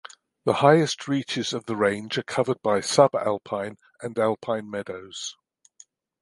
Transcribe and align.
The 0.45 0.53
highest 0.65 1.07
reaches 1.07 1.53
of 1.53 1.67
the 1.67 1.75
Range 1.75 2.17
are 2.17 2.23
covered 2.23 2.59
by 2.63 2.79
subalpine 2.79 3.77
and 4.01 4.17
alpine 4.17 4.67
meadows. 4.67 5.35